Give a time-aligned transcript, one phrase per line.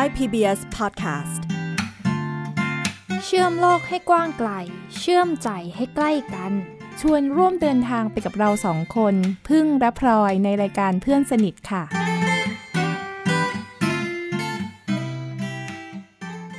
[0.00, 1.40] Thai PBS Podcast
[3.24, 4.50] เชื่อมโลกให้กว้างไกล
[4.98, 6.52] เชื่อมใจให้ใกล้กัน
[7.00, 9.14] ชวนร่วมเดินทางไปกับเราสองคน
[9.48, 11.82] พึ่งและพลอยในรายการเพื่อนสนิทค่ะ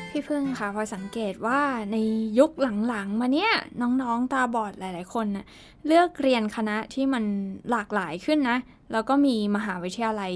[0.10, 1.62] พี่พึ่งค่ะพลอยสังเกตว่า
[1.92, 1.98] ใน
[2.39, 2.52] ยุค
[2.88, 3.52] หลังๆ มาเนี้ย
[3.82, 5.46] น้องๆตาบอดหลายๆคนน่ะ
[5.88, 7.23] เลือกเรียนคณะที่มัน
[7.71, 8.58] หลากหลายขึ้นนะ
[8.92, 10.36] แล้วก็มีมหาวิทยาลัย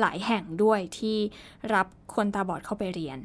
[0.00, 1.16] หลายแห่งด้วยที่
[1.74, 3.18] รับคนตาบอดเข้าไปเรียน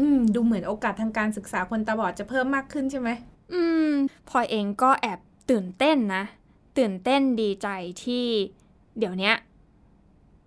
[0.00, 3.10] อืม ดูเหมือนโอกาสทางการศึกษาคนตาบอดจะเพิ่มมากขึ้นใช่ไหม
[3.54, 3.92] อืม
[4.28, 5.18] พลอยเองก็แอบ
[5.50, 6.24] ตื่นเต้นนะ
[6.78, 7.68] ตื่นเต้นดีใจ
[8.04, 8.26] ที่
[8.98, 9.34] เดี๋ยวเนี้ย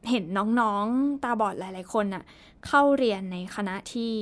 [0.09, 0.23] เห็น
[0.59, 2.23] น้องๆตาบอดหลาย ๆ คนน่ะ
[2.67, 4.13] เข้าเรียนในคณะที่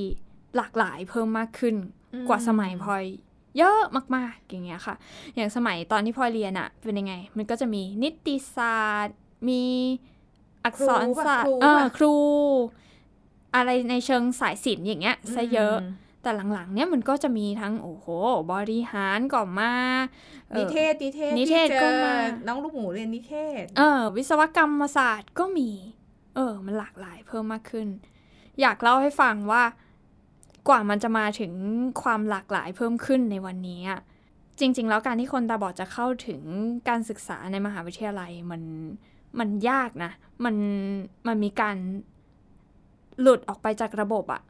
[0.55, 1.75] หลากหลายเพิ่มมากขึ้น
[2.13, 3.03] อืมกว่าสมัยพลอย
[3.57, 3.81] เยอะ
[4.15, 4.95] มากๆ อย่างเงี้ยค่ะ
[5.35, 9.17] อย่างสมัยตอนที่พลอยเรียนอะเป็นยังไง มันก็จะมีนิติศาสตร์
[9.49, 9.63] มี
[10.65, 12.13] อักษรศาสตครูร์ปะเออครู
[13.55, 15.83] อะไรในเชิงสายศิลป์อย่างเงี้ยซะเยอะม
[16.21, 18.07] แต่หลังๆ เนี่ยมันก็จะมีทั้งโอ้โห
[18.53, 19.73] บริหารก็มา
[20.53, 22.13] อ่อนิเทศนิเทศนิเทศที่จอก็มา
[22.47, 25.69] น้องลูกหมูเรียนนิเทศ เออ วิศวกรรมศาสตร์ก็มี
[26.35, 27.87] เออ มันหลากหลายเพิ่มมากขึ้น
[28.61, 29.63] อยากเล่าให้ฟังว่า
[30.69, 31.53] กว่ามันจะมาถึง
[32.03, 33.99] ความหลากหลายเพิ่มขึ้นในวันนี้อะ
[34.59, 36.41] จริง ๆ แล้วการที่คนตาบอดจะเข้าถึง
[36.89, 38.61] การศึกษาในมหาวิทยาลัยมัน
[39.39, 40.11] มันยากนะ
[40.45, 40.55] มัน
[41.27, 41.77] มันมีการ
[43.21, 44.41] หลุดออกไปจากระบบอะ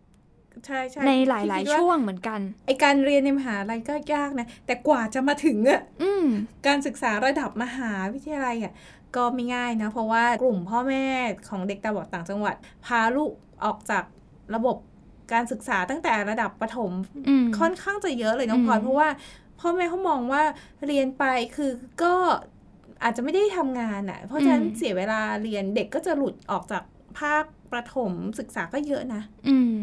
[0.65, 6.25] ใช่ใช่ในหลายคิดๆช่วงเหมือนกัน ไอการเรียนในมหาลัยก็ยากนะ แต่กว่าจะมาถึงอะอืม
[6.67, 8.73] การศึกษาระดับมหาวิทยาลัยอะ
[9.15, 11.05] ก็ไม่ง่ายนะ เพราะว่ากลุ่มพ่อแม่
[11.49, 12.55] ของเด็กตาบอดต่างจังหวัด
[12.85, 13.31] พาลูก
[13.65, 14.03] ออกจาก
[14.55, 14.77] ระบบ
[15.33, 16.91] การศึกษาตั้งแต่ระดับประถม
[17.27, 19.09] อืมค่อนข้างจะเยอะเลยน้องพลอยอืมเพราะว่า
[19.59, 20.43] พ่อแม่เขามองว่า
[20.87, 21.23] เรียนไป
[21.55, 21.71] คือ
[22.03, 22.15] ก็
[23.03, 26.83] อาจจะไม่ได้ทำงานอะ เพราะฉะนั้นเสียเวลาเรียนเด็กก็จะหลุดออกจาก
[27.19, 29.77] ภาคประถมศึกษาก็เยอะนะ อืม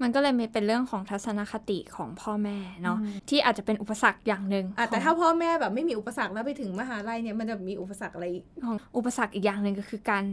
[0.00, 10.24] มันก็เลยมีเป็นเรื่องของทัศนคติของพ่อแม่เนาะอืมที่อาจจะเป็นอุปสรรคอย่างหนึ่งอะแต่ของถ้าพ่อแม่แบบไม่มีอุปสรรคแล้วไปถึงมหาลัยเนี่ยมันจะมีอุปสรรคอะไรอีกของอุปสรรคอีกอย่างหนึ่งก็คือการ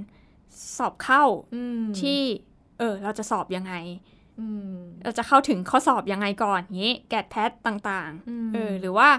[0.77, 1.23] สอบเข้า
[1.55, 2.19] อืมที่
[2.79, 3.73] เออ เราจะสอบยังไง
[4.39, 9.09] อืมเราจะเข้าถึงข้อสอบยังไงก่อนงี้แกดแพทต่างอืมๆเออหรือว่า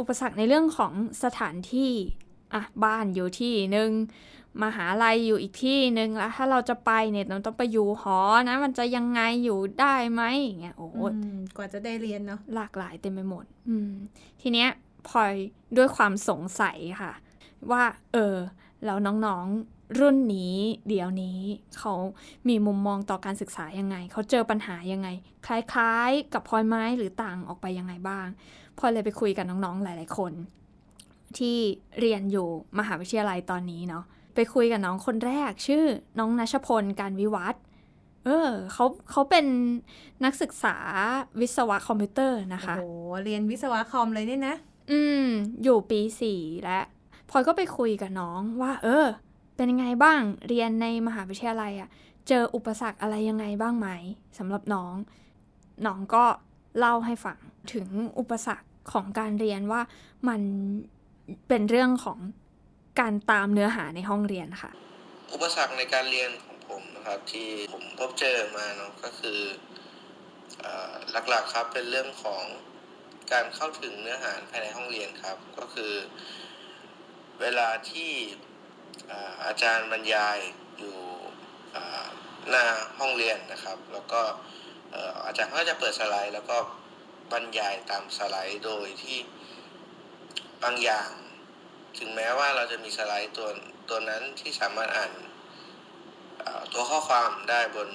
[0.00, 0.92] อุปสรรคในเรื่องของ
[1.24, 1.90] สถานที่
[2.54, 3.90] อะบ้านอยู่ที่หนึ่ง
[4.62, 13.90] มหาลัยอยู่อีกที่หนึ่งแล้วถ้าเราจะไปเนี่ยเราต้องไปอยู่หอนะ มันจะยังไงอยู่ได้ไหมอย่างเงี้ยโอ้โหอืมกว่าจะได้เรียนเนาะหลากหลายเต็มไปหมด อืม
[14.40, 14.68] ทีเนี้ย
[15.08, 15.34] พลอย
[15.76, 17.12] ด้วยความสงสัยค่ะ
[17.70, 17.82] ว่า
[18.12, 18.36] เออ
[18.84, 20.56] แล้วน้องๆรุ่นนี้
[20.88, 21.38] เดี๋ยวนี้
[21.78, 21.94] เขา
[22.48, 25.08] มีมุมมองต่อการศึกษายังไง เขาเจอปัญหายังไง
[25.46, 28.26] คล้ายๆ กับพลอยไหม้หรือต่างออกไปยังไงบ้าง
[28.78, 30.32] พลอยเลยไปคุยกับน้องๆหลาย ๆ คน
[31.38, 31.56] ที่
[32.00, 35.84] เรียนอยู่มหาวิทยาลัยตอนนี้เนาะไปคุยกับน้องคนแรก ชื่อ
[36.18, 37.62] น้องนัชพลการวิวัฒน์
[38.24, 39.46] เออเขาเขาเป็น
[40.24, 40.76] นักศึกษา
[41.40, 44.56] วิศวะคอมพิวเตอร์นะคะโอ้โหเรียนวิศวะคอมเลยเนี่ยนะ
[44.90, 45.26] อืม
[45.62, 46.84] อยู่ปีสี่แล้ว
[47.30, 49.06] พลอยก็ไปคุยกับน้องว่า เออ
[49.56, 51.88] เป็นยังไงบ้างเรียนในมหาวิทยาลัยอะ
[52.28, 53.88] เจออุปสรรคอะไรยังไงบ้างไหม
[54.38, 54.94] สำหรับน้อง
[55.86, 56.24] น้องก็
[56.78, 57.38] เล่าให้ฟัง
[57.72, 59.80] ถึงอุปสรรคของการเรียนว่า
[60.28, 60.40] มัน
[61.48, 62.18] เป็นเรื่องของ
[63.00, 64.70] การตามเนื้อหาในห้องเรียนค่ะ
[65.32, 69.40] อุปสรรคในการเรียนของผมนะครับที่ผมพบเจอมาเนาะก็คือ
[70.64, 70.66] อ
[71.28, 72.42] หลักๆครับเป็นเรื่องของ
[73.32, 75.92] การเข้าถึงเนื้อหาภายในห้องเรียนครับ ก็คือ
[77.40, 78.12] เวลาที่
[79.46, 80.38] อาจารย์บรรยาย
[80.78, 80.98] อยู่
[82.48, 82.66] หน้า
[82.98, 84.20] ห้องเรียนนะครับ แล้วก็
[85.26, 86.56] อาจารย์ก็จะเปิดสไลด์ แล้วก็
[87.32, 89.18] บรรยายตามสไลด์โดยที่
[90.62, 91.10] บางอย่าง
[91.98, 93.48] ถึงแม้ว่าเราจะมีสไลด์ตัว
[93.88, 95.12] ตัวนั้นที่สามารถอ่าน
[96.72, 97.88] ตัวข้อความได้บน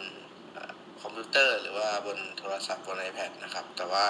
[0.55, 0.57] อ
[1.01, 4.05] คอมพิวเตอร์ หรือว่าบนโทรศัพท์บน iPad นะครับ แต่ว่า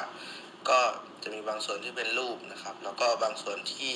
[0.70, 0.80] ก็
[1.24, 3.94] จะมีบางส่วนที่เป็นรูปนะครับ แล้วก็บางส่วนที่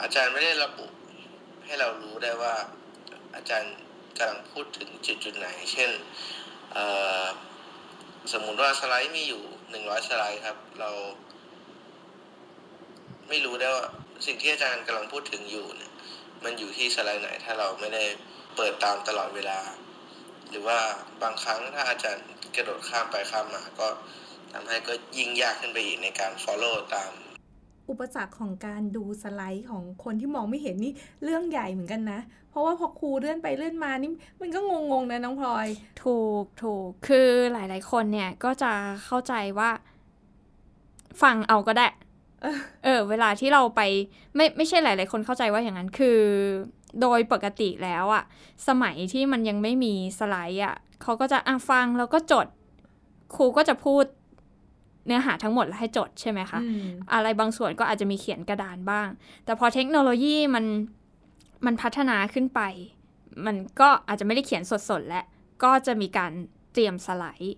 [0.00, 0.86] อาจารย์ไม่ได้ระบุ
[1.64, 2.54] ให้เรารู้ได้ว่า
[3.36, 3.74] อาจารย์
[4.18, 5.90] กำลังพูดถึงจุดจุดๆไหน เช่น
[8.32, 10.90] สมมุติว่าสไลด์มีอยู่หนึ่งร้อยสไลด์ครับ เรา
[13.30, 13.86] ไม่รู้ได้ว่า
[14.26, 15.92] สิ่งที่อาจารย์กำลังพูดถึงอยู่เนี่ย
[16.44, 18.04] มันอยู่ที่สไลด์ไหน ถ้าเราไม่ได้
[18.56, 19.58] เปิดตามตลอดเวลา
[20.50, 20.78] หรือว่า
[21.22, 22.24] บางครั้งถ้าอาจารย์
[22.56, 23.88] กระโดดข้ามไปข้ามมาก็
[24.52, 27.12] ทำให้ก็ยิ่งยากขึ้นไปอีกในการ follow ตาม
[27.90, 30.92] อุปสรรคของการดูสไลด์ของคนที่มองไม่เห็นนี่
[31.24, 34.10] เรื่องใหญ่เหมือนกันนะ เพราะว่าพอครูเลื่อนไปเลื่อนมานี่
[34.40, 34.60] มันก็
[34.92, 35.68] งงๆนะน้องพลอย
[36.04, 38.72] ถูกถูกคือหลายๆคนเนี่ยก็จะ
[39.04, 39.70] เข้าใจว่า
[41.22, 41.86] ฟังเอาก็ได้
[42.42, 43.80] เออเออ เวลาที่เราไป
[44.36, 46.18] ไม่ไม่ใช่หลาย ๆ คนเข้าใจว่าอย่างนั้น คือ
[47.00, 48.24] โดยปกติแล้วอะ
[48.68, 52.46] สมัยที่มันยังไม่มีสไลด์อะเขาก็จะอะฟังแล้วก็จด
[53.34, 54.04] ครูก็จะพูด
[55.06, 59.08] เนื้อหาทั้งหมดแล้วให้จดใช่ไหมคะอืมอะไรบางส่วนก็อาจจะมีเขียนกระดานบ้าง
[59.44, 60.64] แต่พอเทคโนโลยีมัน
[61.66, 62.60] มันพัฒนาขึ้นไป
[63.46, 65.22] มันก็อาจจะไม่ได้เขียนสดๆและ
[65.64, 66.32] ก็จะมีการ
[66.72, 67.56] เตรียมสไลด์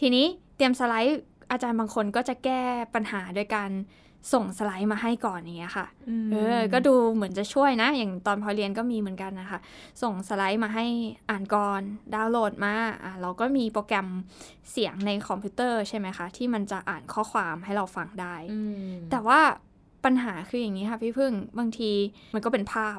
[0.00, 0.26] ทีนี้
[0.56, 1.20] เตรียมสไลด์
[1.50, 2.62] อาจารย์บางคนก็จะแก้
[2.94, 3.70] ปัญหาโดยการ
[4.32, 5.86] ส่งสไลด์มาให้ก่อนอย่างเงี้ยค่ะ
[6.26, 9.58] มเออ ก็ดูเหมือนจะช่วยนะ อย่างตอนพอเรียนก็มีเหมือนกันนะคะ
[10.02, 10.86] ส่งสไลด์มาให้
[11.30, 11.80] อ่านก่อน
[12.14, 12.74] ดาวน์โหลดมา
[13.04, 14.08] อะเราก็มีโปรแกรม
[14.70, 18.60] เสียงในคอมพิวเตอร์ใช่ไหมคะ ที่มันจะอ่านข้อความให้เราฟังได้อื
[18.90, 19.40] มแต่ว่า
[20.04, 21.92] ปัญหาคืออย่างนี้ค่ะพี่พึ่ง บางที
[22.34, 22.98] มันก็เป็นภาพ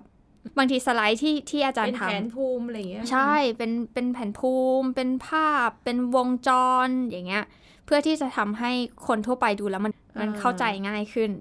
[0.57, 6.49] บางทีสไลด์ที่ที่อาจารเป็ย์นทำแผนภูมิอะไรอย่างเงี้ย ใช่ เป็นเป็นแผ่นภูมิ เป็นภาพ เป็นวงจ
[6.85, 7.45] รอย่างเงี้ย
[7.85, 8.71] เพื่อที่จะทำให้
[9.07, 11.31] คนทั่วไปดูแล้วมันมันเข้าใจง่ายขึ้น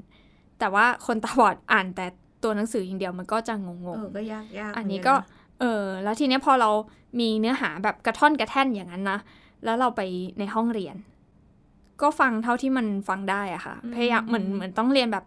[0.59, 2.07] แต่ว่าคนตาบอดอ่านแต่
[2.43, 5.25] ตัวหนังสืออย่างเดียวมันก็จะงงเออก็ยากยากๆอันนี้เหมืก็กัะ
[5.61, 6.71] เออแล้วทีเนี้ยพอเรา
[7.21, 9.19] มีเนื้อหาแบบกระท่อนกระแท่นอย่างนั้นนะ
[9.65, 10.01] แล้วเราไป
[10.39, 10.97] ในห้องเรียน
[12.03, 15.25] ก็ฟังเท่าที่มันฟังได้อะค่ะพยายามเหมือนเหมือนต้องเรียนแบบ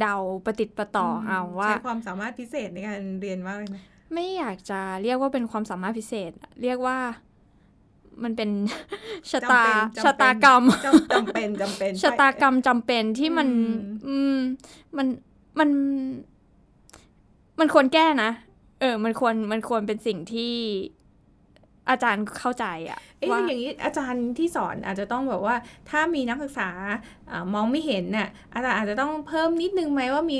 [0.00, 3.82] เดาๆประติดประต่อเอาว่าใช้ความสามารถพิเศษในการเรียนมากเลยนะ
[4.14, 6.30] ไม่อยากจะเรียกว่าเป็นความสามารถพิเศษ
[6.62, 6.98] เรียกว่า
[8.22, 8.50] มันเป็น
[9.30, 13.48] ชะตาจำเป็นชะตากรรมจำจำเป็นจำเป็นชะตากรรมจำเป็นที่มัน
[14.08, 14.36] อือืม
[14.96, 15.06] มัน
[15.58, 15.68] มัน
[17.60, 18.30] มันควรแก้นะ
[18.80, 20.54] เออ มันควรมันควรเป็นสิ่งที่
[21.90, 25.56] อาจารย์เข้าใจอะเอ๊ะว่าอย่างนี้อาจารย์ที่สอนอาจจะต้องแบบว่า
[25.90, 26.68] ถ้ามีนักศึกษา
[27.30, 30.38] อามองไม่เห็นน่ะอาจารย์อาจจะต้องเพิ่มนิดนึงไหมว่ามี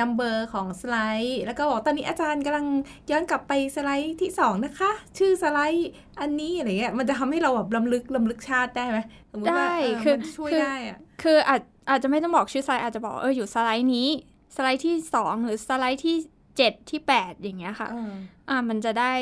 [0.00, 2.66] นัมเบอร์ของสไลด์ แล้วก็บอกตอนนี้อาจารย์กำลัง
[3.10, 8.98] ย้อนกลับไปสไลด์ที่สองนะคะ ชื่อสไลด์อันนี้อะไรเงี้ยมันจะทำให้เราแบบลำลึกลำลึกชาติได้ไหม
[9.30, 11.60] สมมติว่าได้เคือมันช่วยคือได้อะคืออาจ
[11.90, 14.08] อาจจะไม่ต้องบอกชื่อสไลด์อาจจะบอกเอออยู่สไลด์นี้
[14.56, 16.16] สไลด์ที่สองหรือสไลด์ที่
[16.56, 18.12] เจ็ดที่แปดอย่างเงี้ยค่ะเออ
[18.48, 19.12] อ่ามันจะได้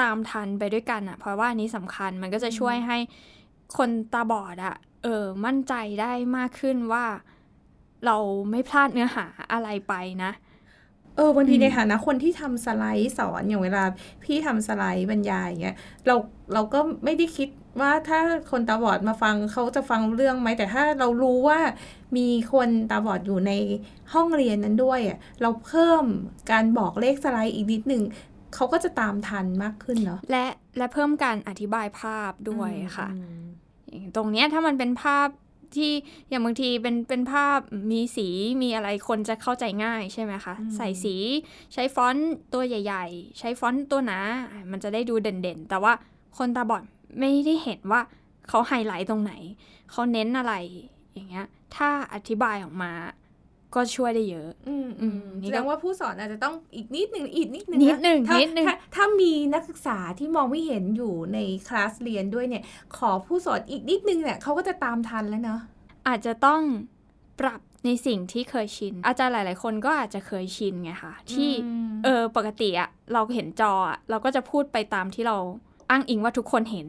[0.00, 2.98] ตามทันไปด้วยกันอะเพราะว่าอันนี้สำคัญมันก็จะช่วยให้
[3.76, 7.04] คนตาบอดอะเออมั่นใจได้มากขึ้นว่า
[8.06, 8.16] เรา
[8.50, 10.30] ไม่พลาดเนื้อหาอะไรไปนะ
[11.16, 13.84] เออบางทีอืมในฐานะคนที่ทำสไลด์สอนอย่างเวลา
[14.24, 16.14] พี่ทำสไลด์บรรยายอย่างเงี้ยเรา
[16.52, 17.48] เราก็ไม่ได้คิด
[17.80, 21.60] ว่าถ้าคนตาบอดมาฟังเขาจะฟังรู้เรื่องไหมแต่ถ้าเรารู้ว่า
[22.16, 23.52] มีคนตาบอดอยู่ใน
[24.12, 26.04] ห้องเรียนนั้นด้วยอะเราเพิ่ม
[26.50, 28.02] การบอกเลขสไลด์อีกนิดหนึ่ง
[28.54, 30.44] เขาก็จะตามทันมากขึ้นเนาะและ
[30.78, 33.42] และเพิ่มการอธิบายภาพด้วยค่ะอืม
[33.90, 35.28] อย่างตรงเนี้ยถ้ามันเป็นภาพ
[35.76, 35.92] ที่
[36.28, 37.58] อย่างบางทีเป็นเป็นภาพ
[37.92, 38.28] มีสี
[38.62, 41.16] มีอะไรคนจะเข้าใจง่ายใช่ไหมคะอืมใส่สี
[41.72, 44.18] ใช้ฟอนต์ตัวใหญ่ ๆ ใช้ฟอนต์ตัวหนา
[44.50, 45.92] อะมันจะได้ดูเด่นๆ แต่ว่า
[46.38, 46.82] คนตาบอด
[47.18, 48.00] ไม่ได้เห็นว่า
[48.48, 49.32] เขาไฮไลท์ตรงไหน
[49.90, 50.54] เขาเน้นอะไร
[51.14, 51.46] อย่างเงี้ย
[51.76, 52.92] ถ้าอธิบายออกมา
[53.74, 61.38] ก็ช่วยได้เยอะ อือือืมมนี่ก็แสดงว่าผู้สอนอาจจะต้องอีกนิดหนึ่งอีกนิดหนึ่งนิดหนึ่งถ้านิดหนึ่งถ้าถ้ามีนักศึกษาที่มองไม่เห็นอยู่ใน
[61.68, 62.62] คลาสเรียนด้วยเนี่ย
[62.96, 65.60] ขอผู้สอนอีกนิดนึงเนี่ยเขาก็จะตามทันแล้วเนาะ
[66.08, 66.60] อาจจะต้อง
[67.40, 71.50] ปรับในสิ่งที่เคยชิน อาจารย์หลาย ๆ คนก็อาจจะเคยชินไงคะที่
[71.90, 75.36] มเออปกติอะเราเห็นจออะเราก็จะพูดไปตามที่เรา
[75.90, 76.86] อ้างอิงว่าทุกคนเห็น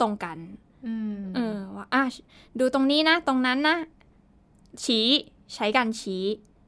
[0.00, 0.38] ตรงกัน
[1.18, 2.04] มเออว่าอะ
[2.58, 3.76] ดูตรงนี้นะ ตรงนั้นนะ
[4.84, 5.08] ชี้
[5.54, 6.24] ใช้การชี้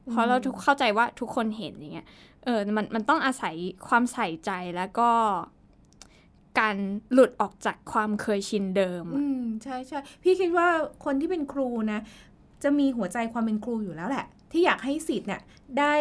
[0.09, 2.07] เพราะเราทุกเข้าใจว่าทุกคนเห็นอย่างเงี้ย
[2.45, 3.55] เออมันมันต้องอาศัย
[3.87, 5.09] ความใส่ใจแล้วก็
[6.59, 6.75] การ
[7.13, 10.67] หลุดออกจากความเคยชินเดิมอะอืมใช่ใช่พี่คิดว่า
[11.05, 11.99] คนที่เป็นครูนะ
[12.63, 15.41] จะมีหัวใจความเป็นครูอยู่แล้วแหละ ที่อยากให้สิทธิ์เนี่ย
[15.79, 15.95] ได้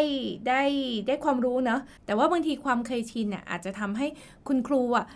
[0.48, 0.62] ได้
[1.06, 4.06] ได้ความรู้เนาะแต่ว่าบางทีความเคยชินเนี่ยอาจจะทำให้
[4.48, 5.06] คุณครูอะ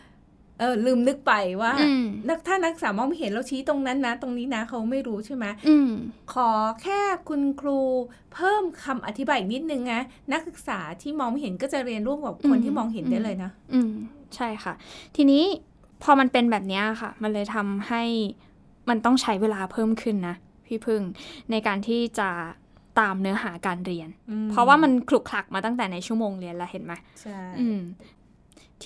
[0.58, 1.32] เออลืมนึกไป
[1.62, 5.90] ว่าอืมนักถ้านักศึกษามองไม่เห็นเราชี้ตรงนั้นนะ ตรงนี้นะเขาไม่รู้ใช่ไหมอืม
[6.32, 6.50] ขอ
[6.82, 7.80] แค่คุณครู
[8.34, 13.92] เพิ่มคำอธิบายอีกนิดนึงนะนักศึกษาที่มองไม่เห็นก็จะเรียนร่วมกับคนอืมที่มองเห็นได้เลยนะอืม
[14.36, 14.74] ใช่ค่ะ
[15.16, 15.44] ทีนี้
[16.02, 18.02] พอมันเป็นแบบเนี้ยค่ะ มันเลยทำให้
[18.88, 21.02] มันต้องใช้เวลาเพิ่มขึ้นนะพี่พึ่ง
[21.50, 22.28] ในการที่จะ
[23.00, 26.92] ตามเนื้อหาการเรียนอืมเพราะว่ามันคลุกคลักมาตั้งแต่ในชั่วโมงเรียนแล้วเห็นไหม
[27.22, 27.80] ใช่อืม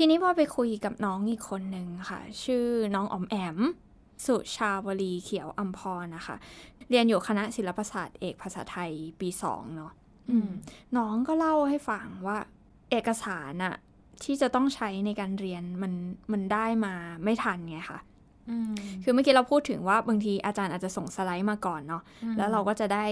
[0.01, 3.59] ทีนี้พอไปคุยกับน้องอีกคนหนึ่งค่ะ ชื่อน้องออมแอม
[4.27, 6.37] สุชาวลีเขียวอัมพรนะคะ
[6.91, 8.91] เรียนอยู่คณะศิลปศาสตร์เอกภาษาไทย
[9.21, 9.93] ปีสองเนาะ
[10.31, 10.51] อืม
[10.97, 12.39] น้องก็เล่าให้ฟังว่า
[12.91, 13.75] เอกสารอะ
[14.25, 15.93] ที่จะต้องใช้ในการเรียนมัน
[16.33, 18.01] มันได้มาไม่ทันไงค่ะ
[18.51, 22.03] อืมคือเมื่อกี้เราพูดถึงว่าบางทีอาจารย์อาจจะส่งสไลด์มาก่อนเนาะ
[22.39, 23.07] แล้วเราก็จะได้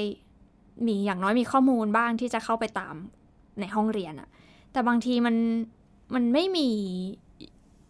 [0.87, 2.95] มีอย่างน้อยมีข้อมูลบ้างที่จะเข้าไปตาม
[3.61, 4.29] ในห้องเรียนอะ
[4.73, 5.37] แต่บางทีมัน
[6.15, 6.69] มันไม่มี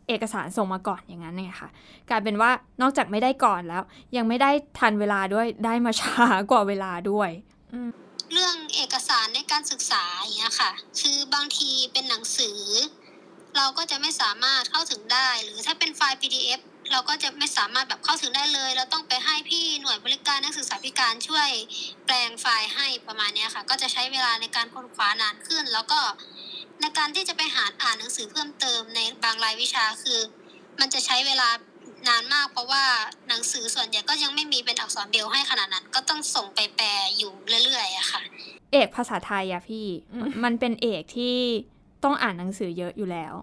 [0.09, 1.71] เอกสารส่งมาก่อนอย่างนั้นไงค่ะ
[2.11, 2.51] กลายเป็นว่า
[2.83, 3.83] นอกจากไม่ได้ก่อนแล้ว
[4.17, 7.31] ยังไม่ได้ทันเวลาด้วยได้มาช้ากว่าเวลาด้วย
[8.33, 10.71] เรื่องเอกสารในการศึกษาอย่างเงี้ยค่ะ
[11.01, 12.61] คือบางทีเป็นหนังสือ
[13.57, 16.61] เราก็จะไม่สามารถเข้าถึงได้ หรือถ้าเป็นไฟล์ PDF
[16.93, 21.49] เราก็จะไม่สามารถแบบเข้าถึงได้เลย เราต้องไปให้พี่หน่วยบริการนักศึกษาพิการช่วย
[22.07, 26.01] แปลงไฟล์ให้ประมาณนี้ค่ะ ก็จะใช้เวลาในการค้นคว้านานขึ้น แล้วก็
[26.81, 30.21] ในการที่จะไปหาอ่านหนังสือเพิ่มเติมในบางรายวิชาคือ
[30.81, 31.49] มันจะใช้เวลา
[32.09, 32.83] นานมาก เพราะว่า
[33.29, 37.33] หนังสือส่วนใหญ่ก็ยังไม่มีเป็นอักษรเบรลให้ขนาดนั้น ก็ต้องส่งไปแปลอยู่
[37.65, 38.21] เรื่อยๆอะค่ะ
[38.73, 39.87] เอกภาษาไทยอะพี่
[40.45, 41.37] มันเป็นเอกที่
[42.05, 43.35] ต้องอ่านหนังสือเยอะอยู่แล้ว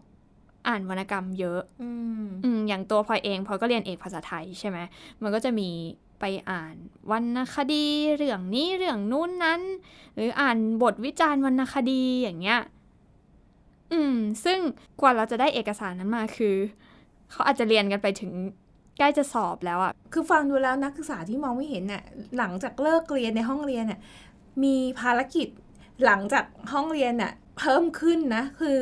[0.67, 1.89] อ่านวรรณกรรมเยอะอื
[2.23, 4.77] มอืมอย่างตัวพลอยเองพลอยก็เรียนเอกภาษาไทยใช่ไหม
[5.21, 5.69] มันก็จะมี
[6.19, 6.75] ไปอ่าน
[7.11, 7.85] วรรณคดี
[8.15, 9.61] เรื่องนี้เรื่องนู้นนั้น
[10.15, 12.59] หรืออ่านบทวิจารณ์วรรณคดีอย่างเงี้ย
[13.93, 14.59] อืม ซึ่ง
[15.01, 16.55] กว่าเราจะได้เอกสารนั้นมาคือ
[17.31, 18.31] เขาอาจจะเรียนกันไปถึง
[18.97, 22.03] ใกล้จะสอบแล้วอะคือฟังดูแล้วนักศึกษาที่มองไม่เห็นน่ะ
[22.37, 23.99] หลังจากเลิกเรียนในห้องเรียนน่ะ
[24.63, 25.47] มีภารกิจ
[26.05, 28.79] หลังจากห้องเรียนน่ะ เพิ่มขึ้นนะ คือ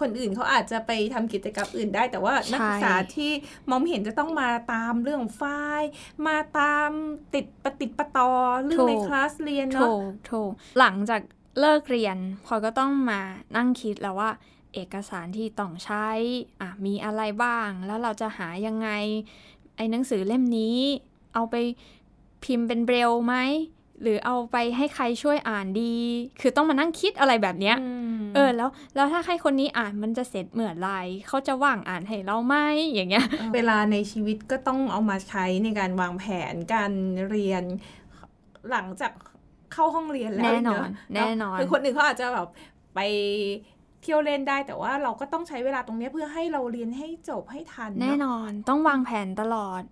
[0.00, 3.32] คนอื่นเขาอาจจะไปทำกิจกรรมอื่นได้ แต่ว่านักศึกษาที่
[3.68, 5.42] มองไม่เห็นจะต้องมาตามเรื่องไฟ
[5.80, 5.90] ล์
[6.26, 6.90] มาตาม
[7.34, 8.30] ติดปฏิดประตอ
[8.64, 9.88] เรื่องในคลาสเรียนโถเนาะ
[10.26, 10.32] โถ
[10.78, 11.20] หลังจาก
[11.60, 13.20] เลิกเรียนพลอยก็ต้องมา
[13.56, 14.30] นั่งคิดแล้วว่า
[14.74, 16.06] เอกสารที่ต้องใช้
[16.60, 18.88] อะมีอะไรบ้าง แล้วเราจะหายังไง
[19.76, 20.78] ไอ้หนังสือเล่มนี้
[21.34, 21.56] เอาไป
[22.44, 23.34] พิมพ์เป็นเบรลไหม
[24.02, 25.94] หรือเอาไปให้ใครช่วยอ่านดี
[26.40, 27.76] คือต้องมานั่งคิดอะไรแบบเนี้ย
[28.34, 30.88] เออแล้วแล้วถ้าให้คนนี้อ่านมันจะเสร็จเมื่อไหร
[31.28, 32.56] เขาจะว่างอ่านให้เราไหม
[32.92, 36.92] อย่างเงี้ย เวลาในชีวิตก็ต้องเอามาใช้ในการวางแผนการ
[37.28, 37.64] เรียน
[38.70, 39.12] หลังจาก
[39.74, 42.48] เข้าห้องเรียนแล้วแน่นอนเะแน่นอนคือคนอื่นเขาอาจจะแบบ
[42.94, 43.00] ไป
[44.02, 49.82] เที่ยวเล่นได้แต่ว่าเราก็ต้องใช้เวลาตรงเนี้ยเพื่อให้เราเรียนให้จบให้ทันเะแน่นอนต้องวางแผนตลอด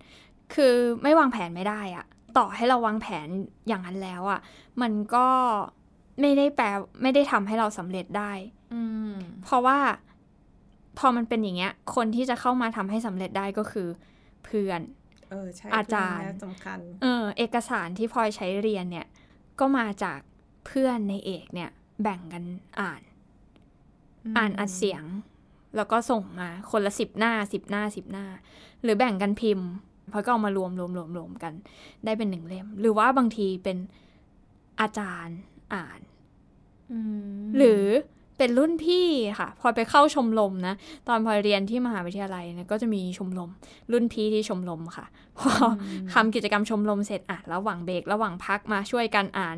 [0.55, 2.05] คือไม่วางแผนไม่ได้อะ
[2.37, 3.29] ต่อให้เราวางแผน
[3.69, 4.41] อย่างนั้นแล้วอะ
[4.83, 5.29] มันก็
[6.21, 6.67] ไม่ได้แปล
[7.03, 8.33] ไม่ได้ทำให้เราสำเร็จได้
[8.75, 9.79] อืมเพราะว่า
[10.99, 13.89] พอมันเป็นอย่างเงี้ย คนที่จะเข้ามาทำให้สำเร็จได้ก็คือ
[14.45, 14.81] เพื่อน
[15.31, 19.07] เออใช่อาจารย์เพื่นนะสำคัญเออ เอกสารที่พลอยใช้เรียนเนี่ย
[19.61, 20.21] ก็มาจาก
[20.67, 21.71] เพื่อนในเอกเนี่ย
[22.03, 22.45] แบ่งกัน
[22.81, 23.03] อ่าน
[24.37, 25.05] อ่านอัดเสียง
[25.77, 28.27] แล้วก็ส่งมาคนละสิบหน้าสิบหน้าสิบหน้า
[28.83, 29.69] หรือแบ่งกันพิมพ์
[30.13, 31.53] พอยก็เอามารวมรวมรวมรวมกัน
[32.05, 33.79] ได้เป็นหนึ่งเล่ม หรือว่าบางทีเป็น
[34.81, 35.39] อาจารย์
[35.75, 36.01] อ่าน
[36.93, 36.99] อื
[37.39, 37.85] มหรือ
[38.39, 39.07] เป็นรุ่นพี่
[39.39, 40.75] ค่ะ พอไปเข้าชมรมนะ
[41.09, 43.51] ตอนพอเรียนที่มหาวิทยาลัยเนะก็จะมีชมรม
[43.93, 45.07] รุ่นพี่ที่ชมรมค่ะ
[45.39, 45.67] พออ
[46.15, 49.57] ทำกิจกรรมชมรมเสร็จอะระหว่างเบรกระหว่างพักมาช่วยกันอ่าน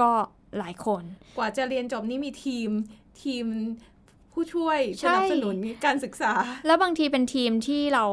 [0.00, 0.10] ก็
[0.58, 1.02] หลายคน
[1.38, 2.70] กว่าจะเรียนจบนี่มีทีม
[3.22, 3.44] ทีม
[4.32, 6.32] ผู้ช่วยใช่สนับสนุนการศึกษา
[6.66, 8.04] แล้วบางทีเป็นทีมที่เรา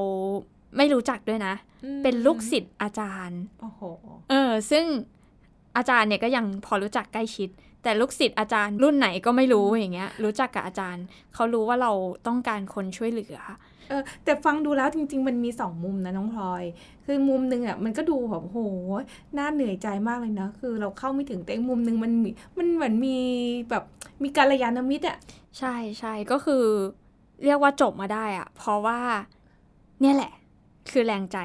[0.78, 3.82] ไม่รู้จักด้วยนะอืมเป็นลูกศิษย์อาจารย์ โอ้โห
[4.30, 4.86] เออ ซึ่ง
[5.78, 7.50] อาจารย์เนี่ยก็ยังพอรู้จักใกล้ชิด
[7.86, 11.92] แต่ลูกศิษย์อาจารย์รุ่นไหนก็ไม่รู้อย่างเงี้ย รู้จักกับอาจารย์ เขารู้ว่าเรา
[12.27, 13.38] ต้องการคนช่วยเหลือ
[13.89, 16.63] เออแต่ฟังดูแล้วจริง ๆ มันมีสองมุมนะน้องพลอย
[17.06, 18.58] คือมุมหนึ่งอะมันก็ดูแบบโห
[19.38, 23.18] น่าเหนื่อยใจมากเลยนะคือเราเข้าไม่ถึงแต่อีกมุมหนึ่งมันมีมันเหมือนมี
[23.70, 23.84] แบบ
[24.24, 25.18] มีการยานมิตรอะ
[25.60, 26.63] ใช่ใช่ก็คือ
[27.44, 29.00] เรียกว่าจบมาได้อะเพราะว่า
[30.01, 30.32] เนี่ยแหละ
[30.92, 31.38] คือแรงใจ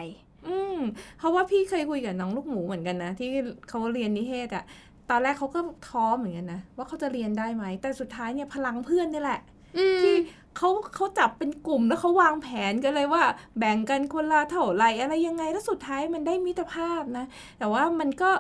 [0.47, 0.79] อืม
[1.19, 3.29] เพราะว่าพี่เคยคุยกับน้องลูกหมูเหมือนกันนะ ที่
[3.69, 4.65] เขาเรียนนิเทศอะ
[5.11, 9.41] ตอนแรกเขาก็ท้อเหมือนกันนะว่าเขาจะเรียนได้ไหม แต่สุดท้ายเนี่ยพลังเพื่อนนี่แหละ
[9.79, 10.15] อืมที่
[10.57, 13.23] เขาเขาจับเป็นกลุ่มแล้วเขาวางแผนกันเลยว่า
[13.59, 17.25] แบ่งกันคนละเท่าไหรอะไรยังไงแล้วสุดท้ายมันได้มิตรภาพนะ
[17.59, 18.31] แต่ว่ามันก็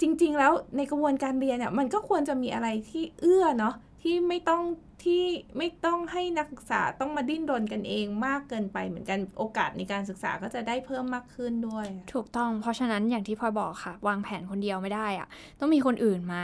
[0.00, 4.62] จริง ๆ แล้วในกระบวนการเรียนเนี่ยมันก็ควรจะมีอะไรที่เอื้อเนาะ ที่ไม่ต้อง
[5.04, 5.22] ที่
[5.58, 15.28] ไม่ต้องให้นักศึกษาต้องมาดิ้นรนกันเองมากเกินไปเหมือนกันโอกาสในการศึกษาก็จะได้เพิ่มมากขึ้นด้วย ถูกต้องเพราะฉะนั้นอย่างที่พลอยบอกค่ะ วางแผนคนเดียวไม่ได้อะ
[15.60, 16.42] ต้องมีคนอื่นมา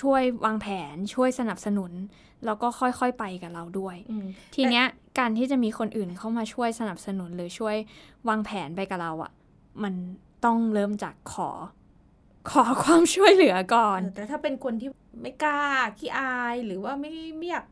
[0.00, 1.92] ช่วยวางแผนช่วยสนับสนุน
[2.44, 4.84] แล้วก็ค่อยๆไปกับเราด้วยอืมทีเนี้ย
[5.18, 7.76] การที่จะมีคนอื่นเข้ามาช่วยสนับสนุนหรือช่วย
[8.28, 9.32] วางแผนไปกับเราอะ่ะ
[9.82, 9.94] มัน
[10.44, 11.50] ต้องเริ่มจากขอ
[12.50, 15.60] ขอความช่วยเหลือก่อนเออแต่ถ้าเป็นคนที่ ไม่กล้า
[15.98, 17.64] ขี้อายหรือว่าไม่ไม่อยาก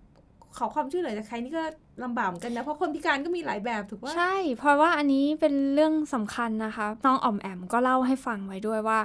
[0.56, 1.64] ขอความช่วยเหลือจากใครนี่ก็
[2.04, 8.98] ลำบากเหมือนกันนะ เพราะคนพิการก็มีหลายแบบถูกว่าใช่ เพราะว่าอันนี้เป็นเรื่องสำคัญนะคะ น้องออมแอมก็เล่าให้ฟังไว้ด้วยว่า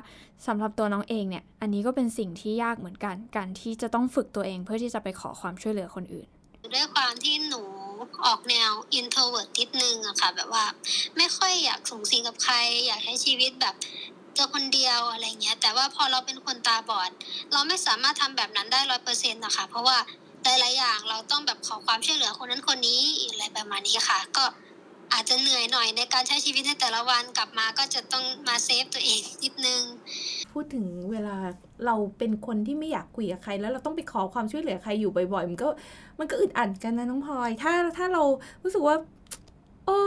[0.47, 6.27] สำหรับตัวน้องเองเนี่ย อันนี้ก็เป็นสิ่งที่ยากเหมือนกัน การที่จะต้องฝึกตัวเองเพื่อที่จะไปขอความช่วยเหลือคนอื่น
[6.75, 7.61] ด้วยความที่หนู
[8.25, 10.65] ออกแนว introvert นิดนึงอะค่ะ แบบว่า
[11.17, 12.55] ไม่ค่อยอยากสูงสิงกับใคร
[12.87, 13.75] อยากใช้ชีวิตแบบ
[14.39, 17.11] ตัวคนเดียวอะไรเงี้ย แต่ว่าพอเราเป็นคนตาบอด
[17.51, 19.97] เราไม่สามารถทำแบบนั้นได้ร้อยเปอร์เซ็นต์นะคะ เพราะว่า
[20.43, 24.45] หลายๆอย่างเราต้องแบบขอความช่วยเหลือคนนั้นคนนี้อะไรประมาณนี้ค่ะ ก็
[25.13, 29.81] อาจจะเหนื่อยหน่อยในการใช้ชีวิตในแต่ละวันกลับมาก็จะต้องมาเซฟตัวเองนิดนึง
[30.53, 31.35] พูดถึงเวลา
[31.85, 35.69] เราเป็นคนที่ไม่อยากคุยกับใคร แล้วเราต้องไปขอความช่วยเหลือใครอยู่บ่อยๆ มันก็
[36.19, 38.23] มันก็อึดอัดกันนะน้องพลอย ถ้าถ้าเรา
[38.63, 38.95] รู้สึกว่า
[39.85, 39.97] โอ้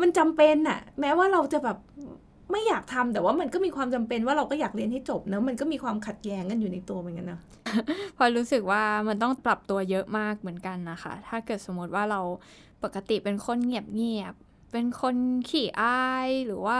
[0.00, 1.78] มันจำเป็นอะแม้ว่าเราจะแบบ
[2.52, 7.40] ไม่อยากทำแต่ว่ามันก็มีความจำเป็นว่าเราก็อยากเรียนให้จบเนอะมันก็มีความขัดแย้งกันอยู่ในตัวเหมือนกันเนอะ
[8.16, 12.20] พอรู้สึกว่ามันต้องปรับตัวเยอะมากเหมือนกันนะคะ ถ้าเกิดสมมติว่าเรา
[12.84, 15.14] ปกติเป็นคนเงียบเงียบๆเป็นคน
[15.48, 16.78] ขี้อายหรือว่า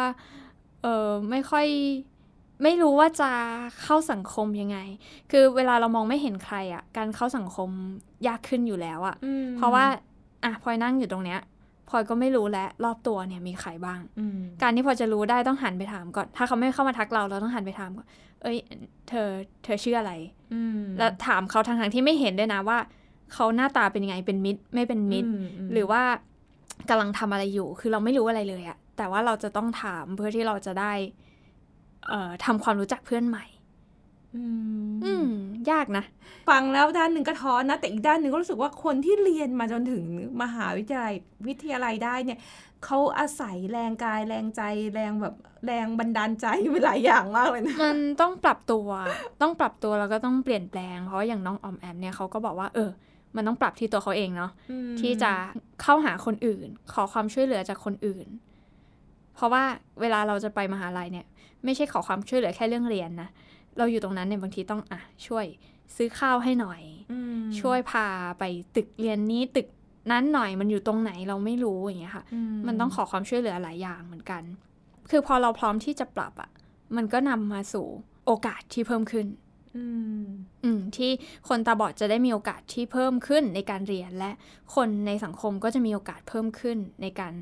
[0.82, 1.66] เออไม่ค่อย
[2.62, 3.30] ไม่รู้ว่าจะ
[3.82, 4.78] เข้าสังคมยังไง
[5.30, 7.68] คือเวลาเรามองไม่เห็นใครอะ่ะ การเข้าสังคม
[8.26, 9.16] ยากขึ้นอยู่แล้วอะ่ะ
[9.56, 9.84] เพราะว่า
[10.44, 11.40] อะพลอยนั่งอยู่ตรงเนี้ย
[11.90, 18.06] พลอยก็ไม่รู้แล้วรอบตัวเนี่ยมีใครบ้างอืมการที่พอจะรู้ได้ต้องหันไปถามก่อน ถ้าเขาไม่เข้ามาทักเราเราต้องหันไปถามก่อน
[18.42, 18.56] เอ้ย
[19.08, 19.28] เธอ
[19.64, 20.12] เธอชื่ออะไร
[20.54, 22.78] อืมแล้วถามเขาทางๆที่ไม่เห็นด้วยนะว่า
[23.34, 25.34] เขาหน้าตาเป็นยังไง เป็นมิตร ไม่เป็นมิตรม
[25.72, 26.02] หรือว่า
[26.90, 30.92] กำลังทำอะไรอยู่ คือเราไม่รู้อะไรเลยอะแต่ว่าเราจะต้องถามเพื่อที่เราจะได้
[32.08, 33.44] เอ่อทำความรู้จักเพื่อนใหม่
[34.36, 34.44] อื
[34.90, 35.26] มอืม
[35.70, 36.04] ยากนะ
[36.50, 40.04] ฟังแล้วด้านหนึ่งก็ท้อนะ แต่อีกด้านหนึ่งก็รู้สึกว่าคนที่เรียนมาจนถึง
[40.42, 41.14] มหาวิทยาลัย
[41.46, 42.38] วิทยาลัยได้เนี่ย
[42.84, 44.62] เขาอาศัยแรงกายแรงใจ
[44.94, 45.34] แรงแบบ
[45.66, 48.88] แรงบันดาลใจไปหลายอย่างมากเลยนะมันต้องปรับตัว
[49.42, 52.90] ต้องปรับตัวแล้วก็ต้องเปลี่ยนแปลง เพราะอย่างน้องออมแอมเนี่ยเขาก็บอกว่าเออ
[53.36, 54.50] มันต้องปรับที่ตัวเขาเองเนาะ
[55.00, 55.32] ที่จะ
[55.82, 58.26] เข้าหาคนอื่น ขอความช่วยเหลือจากคนอื่น
[59.34, 59.62] เพราะว่า
[60.00, 61.26] เวลาเราจะไปมหาลัยเนี่ย
[61.64, 63.28] ไม่ใช่ขอความช่วยเหลือแค่เรื่องเรียนนะ
[63.80, 65.46] เราอยู่ตรงนั้นเนี่ยบางทีต้องอะช่วย
[65.96, 66.82] ซื้อข้าวให้หน่อย
[67.60, 68.06] ช่วยพา
[68.38, 68.44] ไป
[68.76, 69.66] ตึกเรียนนี้ตึก
[70.12, 72.24] นั้นหน่อยมันอยู่ตรงไหนเราไม่รู้อย่างเงี้ยค่ะ
[72.66, 74.42] มันต้องขอความช่วยเหลือหลายอย่างเหมือนกัน
[75.10, 76.50] คือพอเราพร้อมที่จะปรับอะ่ะ
[76.96, 77.86] มันก็นำมาสู่
[78.26, 79.26] โอกาสที่เพิ่มขึ้น
[79.76, 79.84] อื
[80.22, 80.24] ม
[80.64, 81.10] อืมที่
[81.48, 84.30] คนตาบอดจะได้มีโอกาสที่เพิ่มขึ้นในการเรียนและ
[84.74, 87.34] คนในสังคมก็จะมีโอกาสเพิ่มขึ้นในการ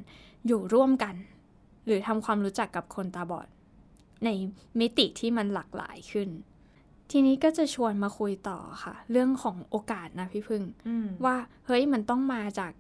[0.47, 1.15] อยู่ร่วมกัน
[1.87, 3.49] หรือทำความรู้จักกับคนตาบอด
[4.25, 4.29] ใน
[4.81, 6.29] มิติที่มันหลากหลายขึ้น
[7.11, 12.73] ทีนี้ก็จะชวนมาคุยต่อค่ะ เรื่องของโอกาสนะพี่พึ่งอืมว่าเฮ้ยมันต้องมาจาก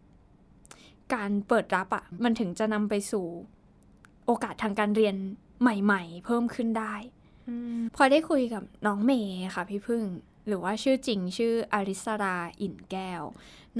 [1.14, 3.26] การเปิดรับอะ่ะ มันถึงจะนำไปสู่
[4.26, 5.16] โอกาสทางการเรียน
[5.60, 6.94] ใหม่ ๆ เพิ่มขึ้นได้
[7.48, 10.04] อืมพอได้คุยกับน้องเมย์ค่ะพี่พึ่ง
[10.46, 13.22] หรือว่าชื่อจริงชื่ออาริสราอินแก้ว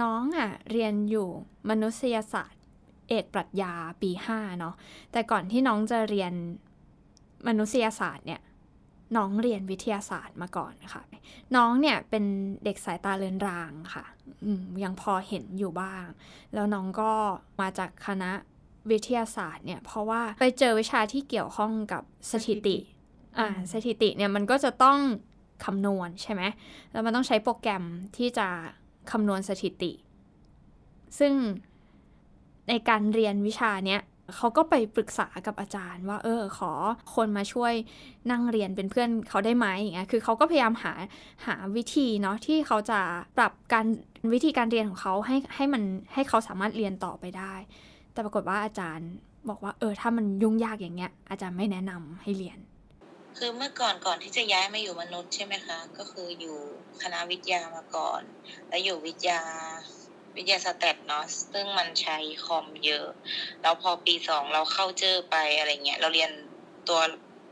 [0.00, 1.28] น้องอะ่ะ เรียนอยู่
[1.68, 2.62] มนุษยศาสตร์
[3.08, 4.74] เอกปรัชญาปีห้าเนาะ
[5.12, 6.32] แต่ก่อนที่น้องจะเรียน
[7.46, 8.40] มนุษยศาสตร์เนี่ย
[9.16, 11.02] น้องเรียนวิทยาศาสตร์มาก่อนค่ะ
[11.56, 12.24] น้องเนี่ยเป็น
[12.64, 14.04] เด็กสายตาเลือนรางค่ะ
[14.44, 16.04] อืมยังพอเห็นอยู่บ้าง
[16.54, 17.12] แล้วน้องก็
[17.60, 18.30] มาจากคณะ
[18.90, 22.76] วิทยาศาสตร์เนี่ย เพราะว่าไปเจอวิชาที่เกี่ยวข้องกับสถิติ
[23.38, 24.98] อ่า สถิติเนี่ยมันก็จะต้อง
[25.64, 26.42] คำนวณใช่ไหม
[26.92, 27.84] แล้วมันต้องใช้โปรแกรม
[28.16, 28.48] ที่จะ
[29.10, 29.92] คำนวณสถิติ
[31.18, 31.32] ซึ่ง
[32.68, 34.00] ในการเรียนวิชาเนี้ย
[34.36, 36.72] เขาก็ไปปรึกษากับอาจารย์ ว่าเออขอ
[37.14, 37.72] คนมาช่วย
[38.30, 40.92] นั่งเรียนเป็นเพื่อนเขาได้ไหมอย่างเงี้ยคือเขาก็พยายามหา
[41.46, 43.00] หาวิธีเนาะที่เขาจะ
[43.38, 43.86] ปรับการ
[44.32, 45.82] วิธีการเรียนของเขาให้ให้มัน
[46.14, 47.54] ให้เขาสามารถเรียนต่อไปได้
[48.12, 49.10] แต่ปรากฏว่าอาจารย์
[49.48, 52.58] บอกว่าเออถ้ามันยุ่งยากอย่างเงี้ย อาจารย์ไม่แนะนำให้เรียน
[53.38, 56.56] คือเมื่อก่อนก่อนที่จะย้ายมาอยู่มนุษย์ใช่ไหมคะ ก็คืออยู่
[57.02, 58.22] คณะวิทยามาก่อน
[58.68, 59.40] แล้วอยู่วิทยา
[60.36, 63.06] วิทยาสแตทเนาะซึ่งมันใช้คอมเยอะ
[63.62, 66.30] แล้วพอปีสองเราเข้าเจอไปอะไรเงี้ย เราเรียน
[66.88, 67.00] ตัว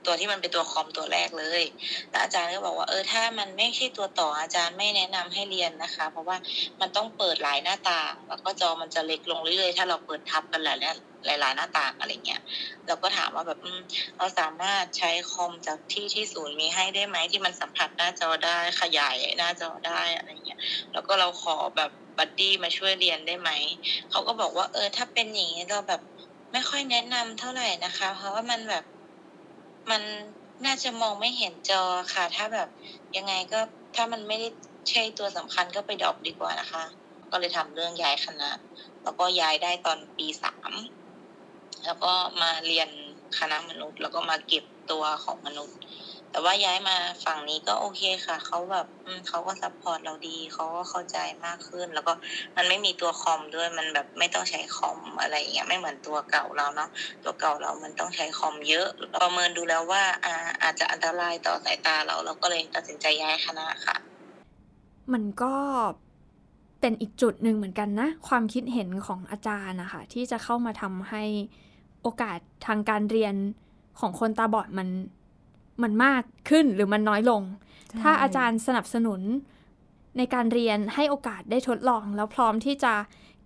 [0.07, 1.63] ตัวที่มันเป็นตัวคอมตัวแรกเลย
[2.11, 6.37] แล้วอาจารย์ก็บอกว่าเออถ้ามันไม่ใช่ตัวต่ออาจารย์ไม่แนะนำให้เรียนนะคะ เพราะว่า
[6.81, 12.41] มันต้องเปิดหลายหน้าต่าง แล้วก็จอมันจะเล็กลงเรื่อยๆ ถ้าเราเปิดทับกันหลายหลายหลายหน้าต่างอะไรเงี้ย
[12.87, 13.59] เราก็ถามว่าแบบ
[14.19, 20.59] เราสามารถใช้คอมจากที่ที่ศูนย์มีให้ได้ไหมที่มันสัมผัสหน้าจอได้ขยายหน้าจอได้อะไรเงี้ย
[20.93, 23.51] แล้วก็เราขอแบบ บัดดี้มาช่วยเรียนได้ไหม
[24.11, 26.01] เขาก็บอกว่าเออ ถ้าเป็นอย่างนี้เราแบบ
[26.53, 28.85] ไม่ค่อยแนะนำเท่าไหร่นะคะ เพราะว่ามันแบบ
[29.91, 30.03] มัน
[30.67, 31.83] น่าจะมองไม่เห็นจอ
[32.15, 32.69] ค่ะ ถ้าแบบ
[33.17, 33.61] ยังไงก็
[33.95, 34.49] ถ้ามันไม่ได้
[34.91, 36.85] ใช่ตัวสำคัญก็ไปดรอปดีกว่านะคะ
[37.31, 38.51] ก็เลยทำเรื่องย้ายคณะ
[39.03, 40.73] แล้วก็ย้ายได้ตอนปีสาม
[41.85, 42.89] แล้วก็มาเรียน
[43.39, 45.77] คณะมนุษย์ แล้วก็มาเก็บตัวของมนุษย์
[46.31, 52.13] แต่ว่าย้ายมาฝั่งนี้ก็โอเคค่ะ เขาแบบอือเขาก็ support เราดี เขาก็เข้าใจมากขึ้น แล้วก็
[52.57, 56.91] มันไม่มีตัวคอมด้วย มันแบบไม่ต้องใช้คอมอะไรอย่างเงี้ย ไม่เหมือนตัวเก่าเราเนาะ
[57.25, 58.87] ตัวเก่าเรามันต้องใช้คอมเยอะ
[59.23, 63.97] ประเมินดูแล้วว่าอ่าอาจจะอันตรายต่อสายตาเรา เราก็เลยตัดสินใจย้ายคณะค่ะ
[65.13, 65.55] มันก็
[66.81, 71.25] เป็นอีกจุดหนึ่งเหมือนกันนะ ความคิดเห็นของอาจารย์นะคะที่จะเข้ามาทำให้
[72.03, 73.35] โอกาสทางการเรียน
[74.01, 74.89] ของคนตาบอดมัน
[75.83, 77.43] มันมากขึ้นหรือมันน้อยลง
[78.03, 79.21] ถ้าอาจารย์สนับสนุน
[80.19, 82.95] ในการเรียนให้โอกาสได้ทดลอง แล้วพร้อมที่จะ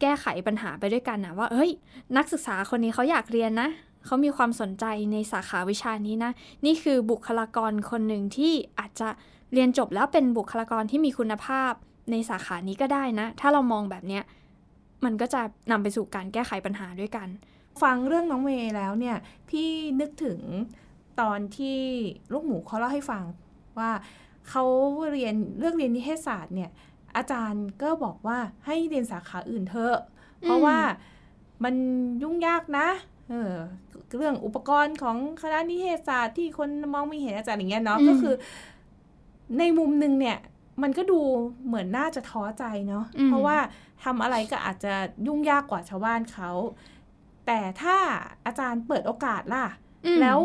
[0.01, 1.71] แก้ไขปัญหาไปด้วยกันนะว่าเฮ้ย
[2.17, 3.69] นักศึกษาคนนี้เขาอยากเรียนนะ
[4.07, 6.31] เขามีความสนใจในสาขาวิชานี้นะ
[6.67, 9.09] นี่คือบุคลากรคนหนึ่งที่อาจจะ
[9.53, 11.73] เรียนจบแล้วเป็นบุคลากรที่มีคุณภาพ
[12.11, 14.23] ในสาขานี้ก็ได้นะ ถ้าเรามองแบบเนี้ย
[15.05, 17.29] มันก็จะนำไปสู่การแก้ไขปัญหาด้วยกัน
[17.83, 19.17] ฟังเรื่องน้องเมย์แล้วเนี่ย
[19.49, 19.69] พี่
[20.01, 20.41] นึกถึง
[21.21, 21.81] ตอนที่
[22.33, 23.25] ลูกหมูเขาเล่าให้ฟัง
[23.79, 23.91] ว่า
[24.49, 24.65] เขา
[25.11, 26.71] เรียนเลือกเรียนนิเทศศาสตร์เนี่ย
[27.17, 29.97] อาจารย์ก็บอกว่าให้เรียนสาขาอื่นเถอะ
[30.43, 30.79] เพราะว่า
[31.65, 31.75] มัน
[32.23, 32.89] ยุ่งยากนะ
[33.31, 33.55] เออ
[34.17, 38.35] เรื่องอุปกรณ์ของคณะนิเทศศาสตร์ที่คนมองไม่เห็นอาจารย์อย่างเงี้ยเนาะอืมก็คือ
[39.59, 40.39] ในมุมหนึ่งเนี่ย
[40.83, 41.21] มันก็ดู
[41.67, 43.59] เหมือนน่าจะท้อใจเนาะอืมเพราะว่า
[44.05, 44.95] ทำอะไรก็อาจจะ
[45.27, 46.51] ยุ่งยากกว่าชาวบ้านเขา
[47.47, 47.97] แต่ถ้า
[48.47, 49.67] อาจารย์เปิดโอกาสล่ะ
[50.07, 50.39] อืมแล้ว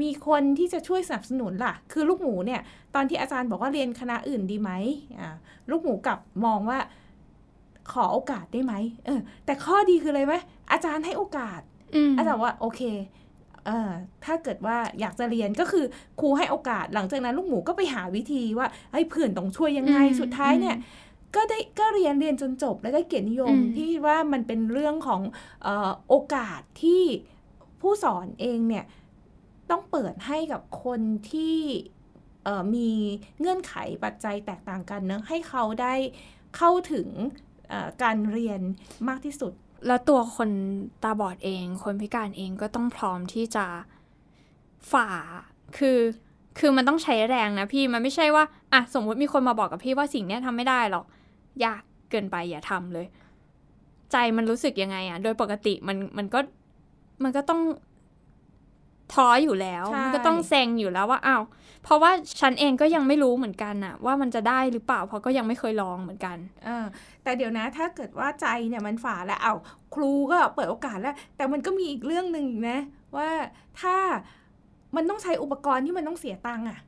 [0.00, 2.60] มีคนที่จะช่วยสนับสนุนล่ะ คือลูกหมูเนี่ย
[2.94, 4.70] ตอนที่อาจารย์บอกว่าเรียนคณะอื่นดีไหม
[5.18, 5.34] อ่า
[5.70, 6.78] ลูกหมูกลับมองว่า
[7.92, 8.74] ขอโอกาสได้ไหม
[9.06, 10.34] เออ แต่ข้อดีคืออะไรไหม
[10.72, 11.60] อาจารย์ให้โอกาส
[12.10, 12.82] มอาจารย์ว่าโอเค
[13.66, 13.90] เอ่อ
[14.24, 15.84] ถ้าเกิดว่าอยากจะเรียนก็คือ
[16.20, 20.76] ครูให้โอกาสหลังจากนั้นลูกหมูก็ไปหาวิธีว่าเฮ้ยเพื่อนต้องช่วยยังไงอืมสุดท้ายเนี่ย
[21.34, 25.20] ก็ได้ก็เรียนเรียนจนจบ แล้วได้เกียรตินิยมอืมที่คิดว่ามันเป็นเรื่องของ
[25.62, 27.02] เอ่อโอกาสที่
[27.80, 28.84] ผู้สอนเองเนี่ย
[29.70, 31.00] ต้องเปิดให้กับคน
[31.30, 31.56] ที่
[32.74, 32.90] มี
[33.40, 33.74] เงื่อนไข
[34.04, 35.94] ปัจจัยแตกต่างกันเนะให้เขาได้
[36.56, 37.08] เข้าถึง
[38.02, 38.60] การเรียน
[39.08, 39.52] มากที่สุด
[39.86, 40.50] แล้วตัวคน
[41.02, 43.66] ตาบอดเอง คนพิการเองก็ต้องพร้อมที่จะ
[44.92, 45.08] ฝ่า
[45.78, 45.98] คือ
[46.58, 51.04] คือมันต้องใช้แรงนะพี่มันไม่ใช่ว่าอะสมมติมีคนมาบอกกับพี่ว่าสิ่งนี้ทำไม่ได้หรอก
[51.64, 53.06] ยากเกินไปอย่าทำเลย
[54.12, 56.40] ใจมันรู้สึกยังไงอะ โดยปกติมันมันก็
[57.22, 57.60] มันก็ต้อง
[59.12, 61.42] ท้ออยู่แล้วใช่มันก็ต้องเซ็งอยู่แล้วว่าอ้าว
[61.84, 66.84] เพราะว่าฉันเองก็ยังไม่รู้เหมือนกันอะว่ามันจะได้หรือเปล่าเพราะก็ยังไม่เคยลองเหมือนกันเออ
[67.22, 69.54] แต่เดี๋ยวนะถ้าเกิดว่าใจเนี่ยมันฝ่าแล้วเอา
[69.94, 72.78] ครูก็เปิดโอกาสแล้ว แต่มันก็มีอีกเรื่องหนึ่งอีกนะ
[73.16, 73.28] ว่า
[73.80, 73.96] ถ้า
[74.96, 76.78] มันต้องใช้อุปกรณ์ที่มันต้องเสียตังค์อะ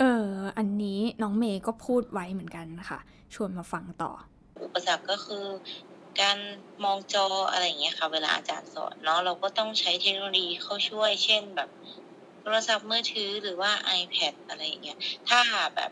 [0.00, 2.98] เออ อันนี้น้องเมย์ก็พูดไว้เหมือนกันนะคะ
[3.34, 4.12] ชวนมาฟังต่อ
[4.64, 5.44] อุปสรรคก็คือ
[6.20, 6.38] การ
[6.84, 11.70] มองจออะไรอย่างเงี้ยค่ะ เวลาอาจารย์สอนเนาะเราก็ต้องใช้เทคโนโลยีเข้าช่วย เช่นแบบ
[12.40, 13.70] โทรศัพท์มือถือหรือว่า
[14.00, 14.98] iPad อะไรอย่างเงี้ย
[15.28, 15.40] ถ้า
[15.76, 15.90] แบบ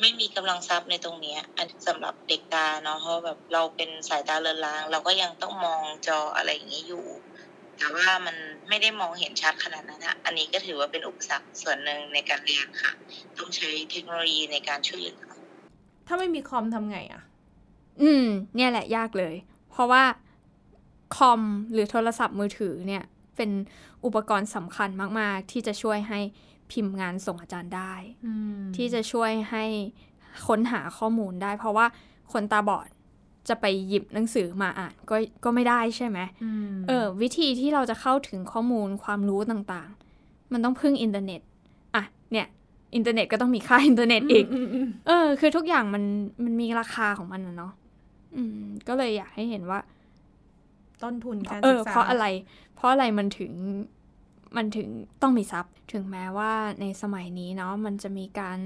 [0.00, 7.06] ไม่มีกำลังทรัพย์ในตรงเนี้ยอันสำหรับเด็กตาเนาะเพราะแบบเราเป็นสายตาเลือนลาง เราก็ยังต้องมองจออะไรอย่างเงี้ยอยู่
[7.76, 8.36] แต่ว่ามัน
[8.68, 12.92] ไม่ได้มองเห็นชัดขนาดนั้นอะอันนี้ก็ถือว่าเป็นอุปสรรคส่วนหนึ่งในการเรียนค่ะ
[13.36, 15.20] ต้องใช้เทคโนโลยีในการช่วยเหลือ
[16.06, 17.22] ถ้าไม่มีคอมทำไงอะ
[18.02, 18.24] อืม
[18.56, 19.34] เนี่ยแหละยากเลย
[19.70, 20.02] เพราะว่า
[21.16, 21.40] คอม
[21.72, 23.04] หรือโทรศัพท์มือถือเนี่ย
[23.36, 23.50] เป็น
[24.04, 26.20] อุปกรณ์สำคัญมาก ๆ ที่จะช่วยให้
[26.70, 27.92] พิมพ์งานส่งอาจารย์ได้
[28.76, 29.64] ที่จะช่วยให้
[30.46, 31.86] ค้นหาข้อมูลได้ เพราะว่า
[32.32, 32.88] คนตาบอด
[33.48, 36.18] จะไปหยิบหนังสือมาอ่านก็ก็ไม่ได้ใช่ไหม
[36.88, 41.40] เออ วิธีที่เราจะเข้าถึงข้อมูลความรู้ต่างๆ มันต้องพึ่งอินเทอร์เน็ต
[41.94, 42.46] อะเนี่ย
[42.94, 44.44] อินเทอร์เน็ตก็ต้องมีค่าอินเทอร์เน็ตอีก
[45.06, 46.04] เออ คือทุกอย่างมัน
[46.44, 47.72] มันมีราคาของมันนะเนาะ
[48.36, 49.80] อืม ก็เลยอยากให้เห็นว่า
[51.02, 52.26] ต้นทุนการเอศึอกษาเพราะอะไร
[52.74, 53.52] เพราะอะไรมันถึง
[54.56, 54.88] มันถึง
[55.22, 58.58] ต้องมีทรัพย์ ถึงแม้ว่าในสมัยนี้เนาะมันจะมีการ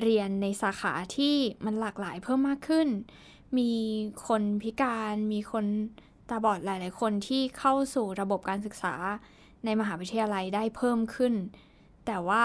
[0.00, 2.88] เรียนในสาขาที่มันหลากหลายเพิ่มมากขึ้น
[3.58, 3.72] มี
[4.26, 5.64] คนพิการ มีคน
[6.30, 8.94] ตาบอดหลาย ๆ คนที่เข้าสู่ระบบการศึกษา
[9.64, 11.34] ในมหาวิทยาลัยได้เพิ่มขึ้น
[12.06, 12.44] แต่ว่า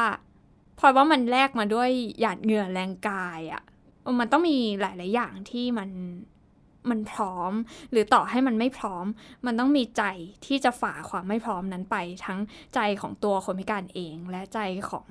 [0.79, 3.63] พลอยว่ามันแลกมาด้วยหยาดเหงื่อแรงกายอะ่ะ
[4.19, 5.89] มันต้องมีหลาย ๆ อย่างที่มัน
[6.89, 7.51] มันพร้อม
[7.91, 9.05] หรือต่อให้มันไม่พร้อม
[9.45, 10.03] มันต้องมีใจ
[10.45, 12.39] ที่จะฝ่าความไม่พร้อมนั้นไป ทั้ง
[12.75, 15.07] ใจของตัวคนพิการเอง และใจของ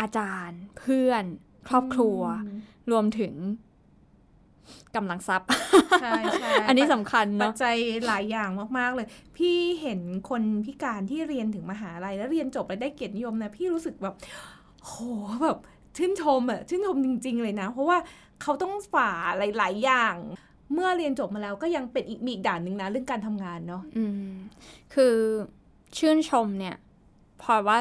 [0.00, 1.24] อาจารย์ เพื่อน
[1.68, 2.58] ครอบครัวอืม
[2.90, 3.34] รวมถึง
[4.96, 5.48] กำลังทรัพย์
[6.02, 10.00] ใช่ใช่อันนี้สำคัญปัจเนาะจัยหลายอย่างมาก ๆ เลย พี่เห็น
[10.30, 14.14] คนพิการที่เรียนถึงมหาลัย แล้วเรียนจบแล้วได้เกียรตินิยมนะพี่รู้สึกแบบ
[14.84, 14.94] โห
[15.42, 15.58] แบบ
[15.96, 17.98] ชื่นชมอะชื่นชมจริง ๆ เลยนะ เพราะว่า
[18.42, 20.16] เขาต้องฝ่าหลาย ๆ อย่าง
[20.72, 24.32] เมื่อเรียนจบมาแล้วก็ยังเป็นอีกมีอีกด่านหนึ่งนะเรื่องการทำงานเนาะอืม
[24.94, 25.14] คือ
[25.98, 26.76] ชื่นชมเนี่ย
[27.42, 27.78] พลอยว่า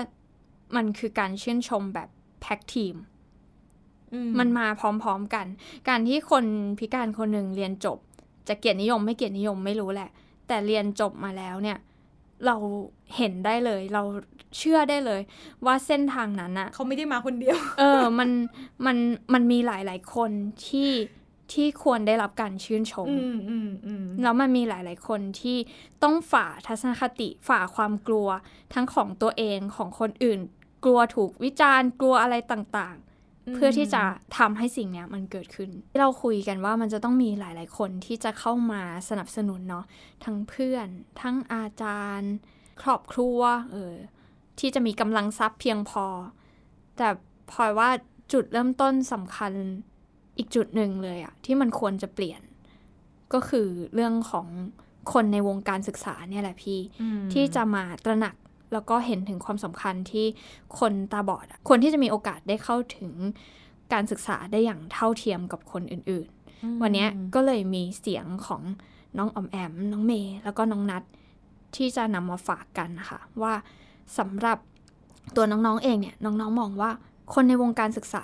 [0.75, 2.09] มันคือการชื่นชมแบบ
[2.41, 2.95] แพ็กทีม
[4.13, 5.45] อืมันมาพร้อมๆกัน
[5.89, 6.45] การที่คน
[6.79, 7.99] พิการคนหนึ่งเรียนจบ
[8.47, 10.09] จะเกียรตินิยมไม่เกียรตินิยมไม่รู้แหละ
[10.47, 11.77] แต่เรียนจบมาแล้วเนี่ย
[12.45, 12.55] เรา
[13.15, 14.03] เห็นได้เลย เรา
[14.57, 15.21] เชื่อได้เลย
[15.65, 18.29] ว่าเส้นทางนั้นอะเขาไม่ได้มาคนเดียว เออ มัน
[18.85, 18.97] มัน
[19.33, 20.31] มันมีหลายๆคน
[20.67, 20.89] ที่
[21.53, 25.57] ที่ควรได้รับการชื่นชมอืมอืมอืมแล้วมันมีหลาย ๆ คนที่
[26.03, 28.27] ต้องฝ่าทัศนคติฝ่าความกลัว
[28.73, 30.39] ทั้งของตัวเองของคนอื่น
[30.83, 34.03] กลัวถูกวิจารณ์ กลัวอะไรต่างๆ เพื่อที่จะ
[34.37, 39.85] ทำให้สิ่งเนี้ยมันเกิดขึ้น เราคุยกันว่ามันจะต้องมีหลาย ๆ คนที่จะเข้ามาสนับสนุนเนาะ
[40.23, 40.87] ทั้งเพื่อน
[41.21, 42.33] ทั้งอาจารย์
[42.81, 43.39] ครอบครัว
[43.71, 43.93] เออ
[44.59, 46.05] ที่จะมีกำลังทรัพย์เพียงพอ
[46.97, 47.07] แต่
[47.51, 47.89] พลอยว่า
[48.33, 49.53] จุดเริ่มต้นสำคัญ
[50.37, 52.41] อีกจุดหนึ่งเลยอะที่มันควรจะเปลี่ยน
[53.33, 54.47] ก็คือเรื่องของ
[55.13, 56.79] คนในวงการศึกษาเนี่ยแหละพี่
[57.33, 58.35] ที่จะมาตระหนัก
[58.73, 60.25] แล้วก็เห็นถึงความสำคัญที่
[60.79, 63.11] คนตาบอดอะคนที่จะมีโอกาสได้เข้าถึง
[63.93, 68.61] การศึกษาได้อย่างเท่าเทียมกับคนอื่นๆ วันนี้ก็เลยมีเสียงของ
[69.17, 71.03] น้องอมแอม น้องเมย์แล้วก็น้องนัด
[71.75, 73.53] ที่จะนำมาฝากกันนะคะว่า
[74.17, 74.57] สำหรับ
[75.35, 76.91] ตัวน้องๆเองเนี่ยน้องๆมองว่า
[77.33, 78.23] คนในวงการศึกษา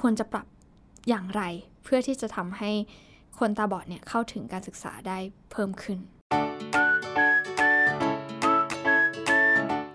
[0.00, 0.46] ควรจะปรับ
[1.08, 1.42] อย่างไร
[1.84, 2.70] เพื่อที่จะทำให้
[3.38, 5.18] คนตาบอดเนี่ยเข้าถึงการศึกษาได้
[5.52, 5.98] เพิ่มขึ้น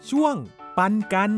[0.10, 0.36] ช่วง
[0.78, 1.32] ปันกัน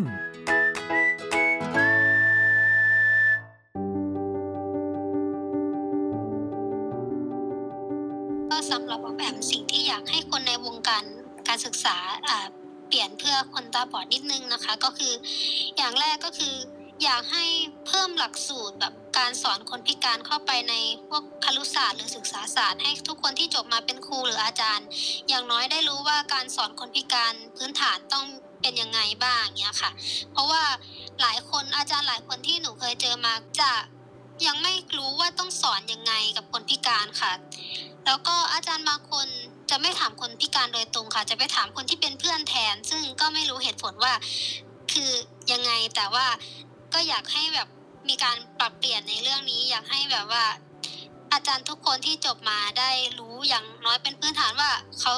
[8.49, 11.03] ก็สำหรับออมแอมสิ่งที่อยากให้คนในวงการ
[11.47, 12.45] การศึกษาอ่า
[12.87, 15.13] เปลี่ยนเพื่อคนตาบอดนิดนึงนะคะ ก็คือ
[15.77, 16.55] อย่างแรกก็คือ
[17.03, 17.45] อยากให้
[17.85, 20.73] เพิ่มหลักสูตรแบบ การสอนคนพิการเข้าไปใน
[21.09, 24.87] พวกครุศาสตร์หรือศึกษาศาสตร์ให้ทุกคนที่จบมาเป็นครูหรืออาจารย์
[25.27, 28.25] อย่างน้อยได้รู้ว่าการสอนคนพิการพื้นฐานต้อง
[28.61, 29.91] เป็นยังไงบ้างเงี้ยค่ะ
[30.31, 30.63] เพราะว่า
[31.21, 33.71] หลายคนอาจารย์หลายคนที่หนูเคยเจอมาจะ
[34.45, 37.31] ยังไม่รู้ว่าต้องสอนยังไงกับคนพิการค่ะ
[38.05, 39.27] แล้วก็อาจารย์บางคน
[39.69, 44.13] จะไม่ถามคนพิการโดยตรงค่ะ จะไปถามคนที่เป็นเพื่อนแทน ซึ่งก็ไม่รู้เหตุผลว่า
[44.93, 45.11] คือ
[45.51, 46.27] ยังไงแต่ว่า
[46.93, 47.67] ก็อยากให้แบบ
[48.09, 50.45] มีการปรับเปลี่ยนในเรื่องนี้ อยากให้แบบว่า
[51.33, 55.13] อาจารย์ทุกคนที่จบมาได้รู้อย่างน้อยเป็นพื้นฐานว่าเขา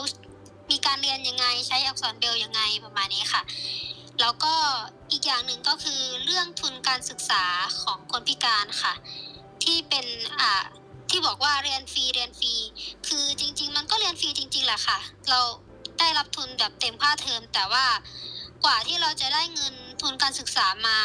[0.72, 3.42] มีการเรียนยังไงใช้อักษรเบลยังไงประมาณนี้ค่ะ
[4.22, 4.54] แล้วก็
[5.12, 7.44] อีกอย่างหนึ่งก็คือเรื่องทุนการศึกษา
[7.82, 8.94] ของคนพิการค่ะ
[9.64, 10.06] ที่เป็น
[10.40, 10.64] อ่า
[11.10, 12.54] ที่บอกว่าเรียนฟรีเรียนฟรี
[13.08, 14.98] คือจริง ๆ มันก็เรียนฟรีจริงๆแหละค่ะ
[15.30, 15.40] เรา
[16.00, 17.86] ได้รับทุนแบบเต็มค่าเทอมแต่ว่า
[18.64, 21.00] กว่าที่เราจะได้เงินทุนการศึกษามา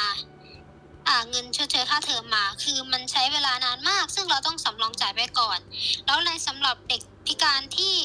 [1.30, 5.58] เงินชดเชยค่าเทอมมา คือมันใช้เวลานานมาก ซึ่งเราต้องสำรองจ่ายไปก่อน
[6.06, 7.96] แล้วในสำหรับเด็กพิการที่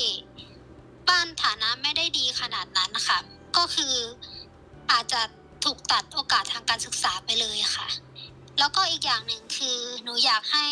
[1.10, 3.20] บ้านฐานะไม่ได้ดีขนาดนั้นนะคะ
[3.58, 3.96] ก็คือ
[4.92, 5.22] อาจจะ
[5.66, 7.88] ถูกตัดโอกาสทางการศึกษาไปเลยค่ะ
[8.60, 10.68] แล้วก็อีกอย่างหนึ่งคือหนูอยากให้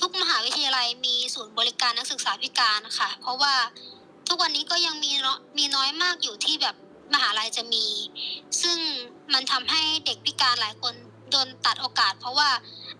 [0.00, 3.54] ทุกมหาวิทยาลัยมีศูนย์บริการนักศึกษาพิการค่ะ เพราะว่า
[4.28, 6.76] ทุกวันนี้ก็ยังมีเนาะมีน้อยมากอยู่ที่แบบ
[7.14, 7.86] มหาลัยจะมี
[8.62, 8.78] ซึ่ง
[9.34, 10.94] มันทำให้เด็กพิการหลายคน
[11.30, 12.50] โดนตัดโอกาส เพราะว่า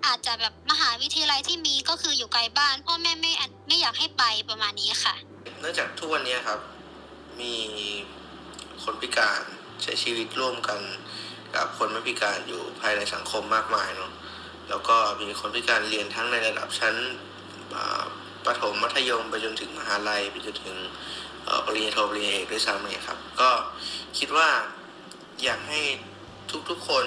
[0.07, 3.33] อาจจะแบบมหาวิทยาลัยที่มีก็คืออยู่ไกลบ้านพ่อแม่ไม่
[3.69, 5.15] ไม่อยากให้ไปประมาณนี้ค่ะ
[5.61, 6.61] เนื่องจากทุกวันนี้ครับ
[7.41, 7.55] มี
[8.83, 9.43] คนพิการ
[9.83, 10.81] ใช้ชีวิตร่วมกัน
[11.57, 14.11] กับคนไม่พิการอยู่ภายในสังคมมากมายเนาะ
[14.69, 16.95] แล้วก็มีคนพิการเรียนทั้งในระดับชั้น
[18.47, 20.77] ประถมมัธยมไปจนถึงมหาลัยไปจนถึง
[21.67, 23.51] ปริญญาโทปริญญาเอกด้วยซ้ำเนี่ยครับ ก็
[24.19, 24.49] คิดว่า
[25.45, 25.81] อยากให้
[26.71, 27.07] ทุกๆคน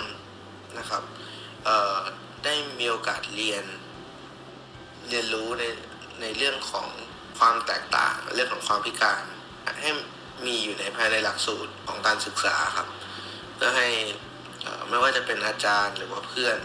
[0.77, 1.03] นะครับ
[2.43, 3.65] ได้มีโอกาสเรียน
[5.09, 5.63] เรียนรู้ใน
[6.21, 6.87] ในเรื่องของ
[7.39, 9.23] ความแตกต่างเรื่องของความพิการ
[9.81, 9.89] ให้
[10.45, 12.87] มีอยู่ในภายในหลักสูตรของการศึกษาครับ
[13.55, 13.87] เพื่อให้
[14.61, 16.59] เอ่อไม่ว่าจะเป็นอาจารย์หรือว่าเพื่อน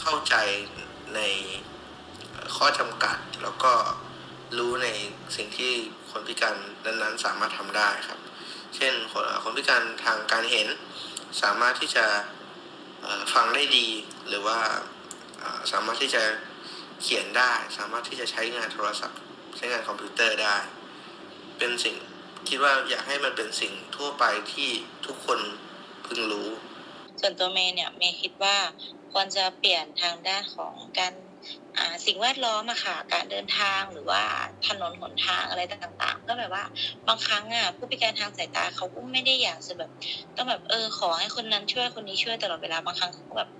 [0.00, 0.34] เข้าใจ
[1.14, 1.20] ใน
[2.56, 3.72] ข้อจำกัดแล้วก็
[4.58, 4.88] รู้ใน
[5.36, 5.72] สิ่งที่
[6.10, 8.18] คนพิการนั้นๆสามารถทำได้ครับ
[8.76, 10.68] เช่นคนคนพิการทางการเห็น
[11.40, 12.06] สามารถที่จะ
[13.32, 13.88] ฟังได้ดี
[14.28, 14.58] หรือว่า
[15.72, 16.22] สามารถที่จะ
[17.02, 19.18] เขียนได้ สามารถที่จะใช้งานโทรศัพท์
[19.56, 20.56] ใช้งานคอมพิวเตอร์ได้
[21.58, 21.96] เป็นสิ่ง
[22.48, 24.70] คิดว่าอยากให้มันเป็นสิ่งทั่วไปที่
[25.06, 25.40] ทุกคน
[26.06, 26.48] พึงรู้
[27.20, 28.56] ส่วนตัวเมย์เนี่ยเมย์คิดว่า
[29.12, 31.14] ควรจะเปลี่ยนทางด้านของการ
[32.06, 34.22] สิ่งแวดล้อมอะค่ะ การเดินทางหรือว่า
[34.66, 36.64] ถนนหนทางอะไรต่างๆ ก็แบบว่า
[37.08, 39.90] บางครั้งอะผู้พิการทางสายตาเขาก็ไม่ได้อยากจะแบบ
[40.36, 43.50] ต้องแบบเออขอให้คนนั้นช่วยคนนี้ช่วยตลอดเวลาบางครั้งเขาก็แบบ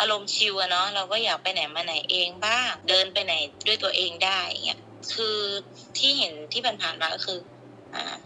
[0.00, 3.34] อารมณ์ chill อะเนาะเราก็อยากไปไหนมาไหนเองบ้าง เดินไปไหน
[3.66, 4.80] ด้วยตัวเองได้เงี้ย
[5.14, 5.38] คือ
[5.98, 7.38] ที่เห็นที่ผ่านๆมาก็คือ
[7.94, 8.16] อ่า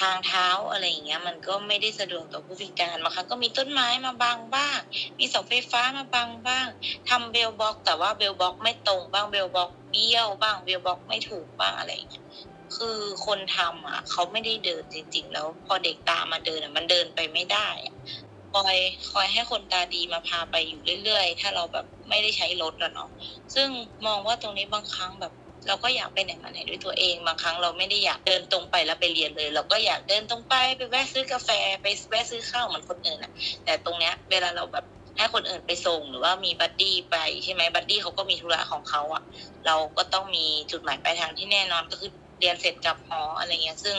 [0.00, 4.78] ทางเท้าอะไรอย่างเงี้ย มันก็ไม่ได้สะดวกต่อผู้พิการบางครั้งก็มีต้นไม้มาบังบ้าง
[5.18, 6.66] มีเสาไฟฟ้ามาบังบ้าง
[7.08, 12.24] ทำ braille block แต่ว่า braille block ไม่ตรงบ้าง braille block เบี้ยวบ้าง braille block ไม่ถูกบ้างอะไรอย่างเงี้ย
[12.76, 17.68] คือคนทำอะ เขาไม่ได้เดินจริง ๆ แล้ว พอเด็กตามาเดินอะ มันเดินไปไม่ได้
[18.54, 18.76] คอย
[19.12, 23.10] คอยให้คนตาดีมาพาไปอยู่เรื่อย ๆ ถ้าเราแบบไม่ได้ใช้รถอะเนาะ
[23.54, 23.68] ซึ่ง
[24.06, 25.32] มองว่าตรงนี้บางครั้งแบบ
[25.66, 31.50] เราก็อยากไปไหนมาไหนด้วยตัวเอง บางครั้งเราไม่ได้อยากเดินตรงไปแล้วไปเรียนเลย เราก็อยากเดินตรงไปไปแวะซื้อกาแฟ
[31.82, 33.32] ไปแวะซื้อข้าวเหมือนคนอื่นอะ
[33.64, 34.84] แต่ตรงเนี้ยเวลาเราแบบ
[35.16, 39.22] ให้คนอื่นไปส่งหรือว่ามี buddy ไปใช่ไหม buddy เขาก็มีธุระของเขาอะ
[39.66, 43.96] เราก็ต้องมีจุดหมายปลายทางที่แน่นอนก็คือเรียนเสร็จกลับหออะไรเงี้ยซึ่ง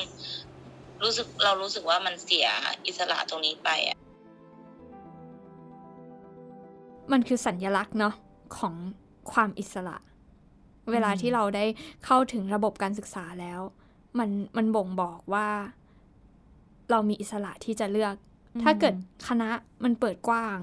[1.03, 2.47] รู้สึกเรารู้สึกว่ามันเสีย
[2.85, 3.97] อิสระตรงนี้ไปอะ
[7.11, 8.13] มันคือสัญญลักษณ์เนาะ
[8.57, 8.73] ของ
[9.31, 9.97] ความอิสระ
[10.91, 11.65] เวลาที่เราได้
[12.05, 13.59] เข้าถึงระบบการศึกษาแล้ว
[14.19, 15.47] มันมันบ่งบอกว่า
[16.91, 18.15] เรามีอิสระที่จะเลือก
[18.63, 18.95] ถ้าเกิด
[19.27, 19.49] คณะ
[19.83, 20.57] มันเปิดกว้าง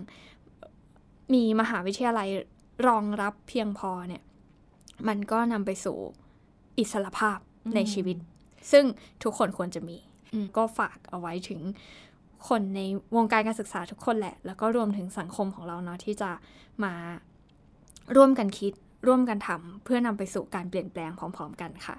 [1.34, 2.28] มีมหาวิทยาลัย
[2.88, 4.22] รองรับเพียงพอเนี่ย
[5.08, 5.98] มันก็นำไปสู่
[6.78, 7.38] อิสรภาพ
[7.74, 8.16] ในชีวิต
[8.72, 8.84] ซึ่ง
[9.22, 9.96] ทุกคนควรจะมี
[10.32, 11.60] อืมก็ฝากเอาไว้ถึง
[12.48, 12.80] คนใน
[13.16, 16.30] วงการการศึกษาทุกคนแหละ แล้วก็รวมถึงสังคมของเราเนาะที่จะ
[16.84, 16.94] มา
[18.16, 18.72] ร่วมกันคิด
[19.06, 21.96] ร่วมกันทำเพื่อนำไปสู่การเปลี่ยนแปลงพร้อม ๆ กันค่ะ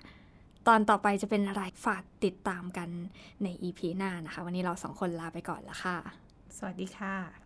[0.68, 2.90] ตอนต่อไปจะเป็นอะไรฝากติดตามกัน
[3.44, 5.98] ใน EP หน้านะคะ วันนี้เราสองคนลาไปก่อนละค่ะ
[6.58, 7.43] สวัสดีค่ะ